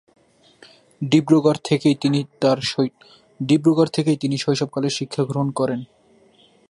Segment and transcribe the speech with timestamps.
[1.01, 5.79] ডিব্রুগড় থেকেই তিনি শৈশব কালের শিক্ষা গ্রহণ করেন।